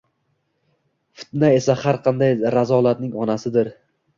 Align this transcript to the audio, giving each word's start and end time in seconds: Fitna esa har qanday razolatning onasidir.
Fitna 1.19 1.51
esa 1.59 1.77
har 1.83 2.01
qanday 2.09 2.35
razolatning 2.59 3.17
onasidir. 3.27 3.75